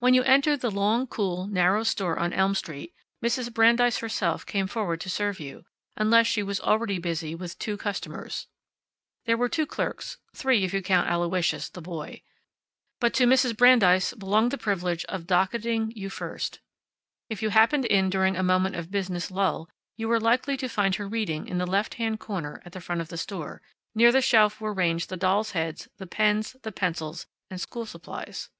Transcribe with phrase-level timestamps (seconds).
[0.00, 2.92] When you entered the long, cool, narrow store on Elm Street,
[3.24, 3.54] Mrs.
[3.54, 5.64] Brandeis herself came forward to serve you,
[5.96, 8.48] unless she already was busy with two customers.
[9.26, 12.22] There were two clerks three, if you count Aloysius, the boy
[12.98, 13.56] but to Mrs.
[13.56, 16.58] Brandeis belonged the privilege of docketing you first.
[17.28, 20.96] If you happened in during a moment of business lull, you were likely to find
[20.96, 23.62] her reading in the left hand corner at the front of the store,
[23.94, 27.86] near the shelf where were ranged the dolls' heads, the pens, the pencils, and school
[27.86, 28.50] supplies.